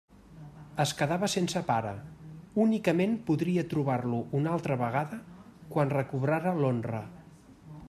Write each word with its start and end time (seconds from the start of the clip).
Es 0.83 0.93
quedava 1.01 1.27
sense 1.33 1.61
pare: 1.67 1.91
únicament 2.63 3.13
podria 3.29 3.65
trobar-lo 3.75 4.23
una 4.41 4.55
altra 4.59 4.79
vegada 4.83 5.21
quan 5.75 5.95
recobrara 5.97 6.59
l'honra. 6.65 7.07